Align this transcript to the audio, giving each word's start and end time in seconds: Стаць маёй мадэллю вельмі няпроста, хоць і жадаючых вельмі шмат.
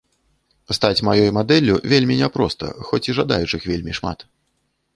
Стаць 0.77 1.03
маёй 1.09 1.29
мадэллю 1.39 1.75
вельмі 1.93 2.17
няпроста, 2.23 2.73
хоць 2.89 3.03
і 3.09 3.17
жадаючых 3.21 3.61
вельмі 3.73 3.91
шмат. 4.03 4.19